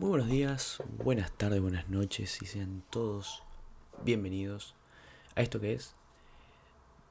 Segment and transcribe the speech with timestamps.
[0.00, 3.42] Muy buenos días, buenas tardes, buenas noches y sean todos
[4.02, 4.74] bienvenidos
[5.36, 5.94] a esto que es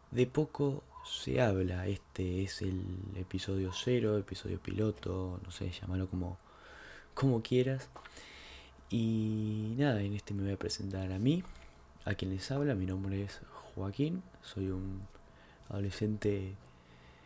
[0.10, 1.86] De poco se habla.
[1.86, 2.84] Este es el
[3.16, 6.40] episodio cero, episodio piloto, no sé, llámalo como,
[7.14, 7.90] como quieras.
[8.90, 11.44] Y nada, en este me voy a presentar a mí,
[12.06, 12.74] a quien les habla.
[12.74, 15.04] Mi nombre es Joaquín, soy un
[15.70, 16.56] adolescente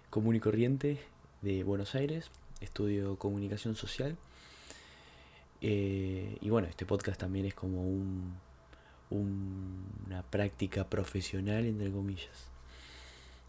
[0.09, 0.99] común y corriente
[1.41, 4.17] de Buenos Aires, estudio comunicación social.
[5.65, 8.35] Eh, y bueno, este podcast también es como un,
[9.09, 12.49] una práctica profesional, entre comillas.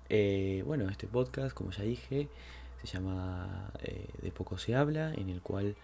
[0.09, 2.29] Eh, bueno, este podcast, como ya dije,
[2.81, 5.77] se llama eh, De poco se habla, en el cual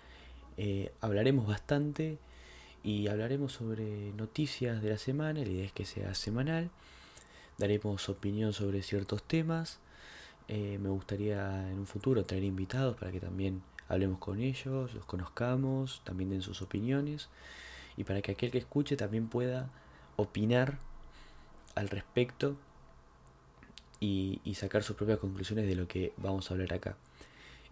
[1.01, 2.19] hablaremos bastante
[2.85, 5.41] y hablaremos sobre noticias de la semana.
[5.41, 6.71] La idea es que sea semanal.
[7.59, 9.81] Daremos opinión sobre ciertos temas.
[10.49, 16.01] me gustaría en un futuro traer invitados para que también hablemos con ellos, los conozcamos,
[16.05, 17.29] también den sus opiniones
[17.97, 19.69] y para que aquel que escuche también pueda
[20.17, 20.79] opinar
[21.75, 22.57] al respecto
[23.99, 26.97] y, sacar sus propias conclusiones de lo que vamos a hablar acá.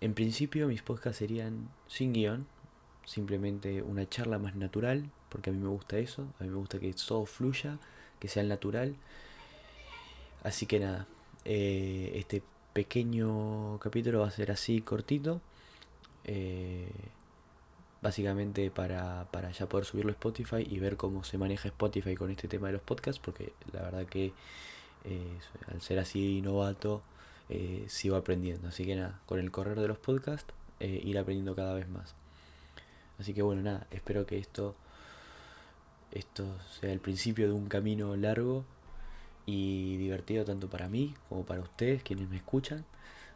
[0.00, 2.46] En principio mis podcasts serían sin guion,
[3.04, 6.80] simplemente una charla más natural, porque a mí me gusta eso, a mí me gusta
[6.80, 7.78] que todo fluya,
[8.18, 8.96] que sea natural.
[10.42, 11.06] Así que nada,
[11.44, 15.40] eh, este pequeño capítulo va a ser así cortito
[16.30, 16.86] eh,
[18.02, 19.26] básicamente para,
[19.58, 22.74] ya poder subirlo a Spotify y ver cómo se maneja Spotify con este tema de
[22.74, 24.34] los podcasts, porque la verdad que
[25.04, 25.38] eh,
[25.72, 27.02] al ser así novato
[27.48, 28.68] eh, sigo aprendiendo.
[28.68, 32.14] Así que nada, con el correr de los podcasts ir aprendiendo cada vez más.
[33.18, 34.76] Así que bueno, nada, espero que esto,
[36.12, 36.46] esto
[36.78, 38.64] sea el principio de un camino largo
[39.46, 42.84] y divertido tanto para mí como para ustedes, quienes me escuchan.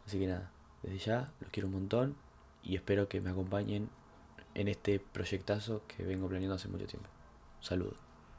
[0.05, 0.51] Así que nada,
[0.83, 2.15] desde ya los quiero un montón
[2.63, 3.89] y espero que me acompañen
[4.55, 7.09] en este proyectazo que vengo planeando hace mucho tiempo.
[7.59, 8.12] Saludos.